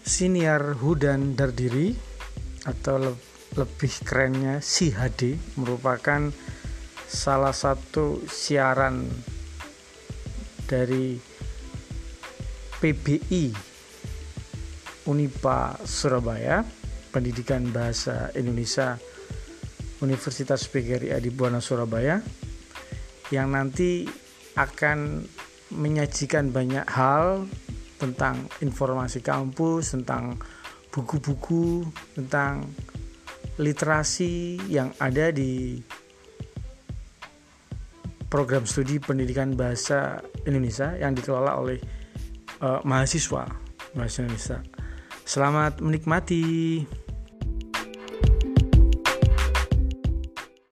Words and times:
Siniar 0.00 0.80
Hudan 0.80 1.36
Dardiri 1.36 1.92
atau 2.64 2.96
le 3.00 3.12
lebih 3.58 4.06
kerennya 4.06 4.62
Si 4.62 4.94
HD 4.94 5.34
merupakan 5.58 6.30
salah 7.10 7.50
satu 7.50 8.22
siaran 8.30 9.10
dari 10.70 11.18
PBI 12.78 13.44
Unipa 15.10 15.74
Surabaya 15.82 16.62
Pendidikan 17.10 17.74
Bahasa 17.74 18.30
Indonesia 18.38 18.94
Universitas 19.98 20.70
PGRI 20.70 21.10
Adi 21.10 21.34
Buana 21.34 21.58
Surabaya 21.58 22.22
yang 23.34 23.50
nanti 23.50 24.06
akan 24.54 25.26
menyajikan 25.74 26.54
banyak 26.54 26.86
hal 26.86 27.50
tentang 28.00 28.48
informasi 28.64 29.20
kampus, 29.20 29.92
tentang 29.92 30.40
buku-buku, 30.88 31.84
tentang 32.16 32.64
literasi 33.60 34.56
yang 34.72 34.88
ada 34.96 35.28
di 35.28 35.76
program 38.32 38.64
studi 38.64 38.96
pendidikan 38.96 39.52
bahasa 39.52 40.24
Indonesia 40.48 40.96
yang 40.96 41.12
dikelola 41.12 41.60
oleh 41.60 41.78
uh, 42.64 42.80
mahasiswa 42.86 43.44
bahasa 43.92 44.16
Indonesia. 44.24 44.58
Selamat 45.28 45.78
menikmati. 45.84 46.82